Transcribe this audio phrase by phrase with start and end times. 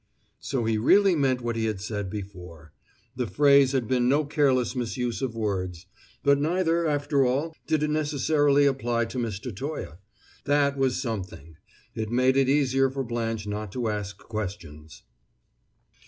[0.39, 2.73] So he really meant what he had said before.
[3.15, 5.85] The phrase had been no careless misuse of words;
[6.23, 9.55] but neither, after all, did it necessarily apply to Mr.
[9.55, 9.99] Toye.
[10.45, 11.57] That was something.
[11.93, 15.03] It made it easier for Blanche not to ask questions.